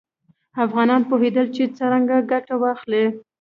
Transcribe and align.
افغانان 0.65 1.01
پوهېدل 1.09 1.47
چې 1.55 1.63
څرنګه 1.77 2.17
ګټه 2.31 2.55
واخلي. 2.61 3.05